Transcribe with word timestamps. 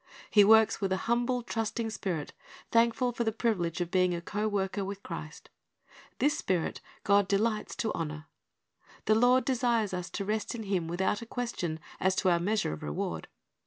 He 0.31 0.43
works 0.43 0.81
with 0.81 0.91
a 0.91 0.97
humble, 1.05 1.43
trusting 1.43 1.91
spirit, 1.91 2.33
thankful 2.71 3.11
for 3.11 3.23
the 3.23 3.31
privilege 3.31 3.81
of 3.81 3.91
being 3.91 4.15
a 4.15 4.19
co 4.21 4.47
worker 4.47 4.83
with 4.83 5.03
Christ. 5.03 5.51
This 6.17 6.35
spirit 6.35 6.81
God 7.03 7.27
delights 7.27 7.75
to 7.75 7.93
honor. 7.93 8.25
The 9.05 9.13
Lord 9.13 9.45
desires 9.45 9.93
us 9.93 10.09
to 10.17 10.25
rest 10.25 10.55
in 10.55 10.63
Him 10.63 10.87
without 10.87 11.21
a 11.21 11.27
question 11.27 11.79
as 11.99 12.15
to 12.15 12.29
our 12.31 12.39
measure 12.39 12.73
of 12.73 12.81
reward. 12.81 13.27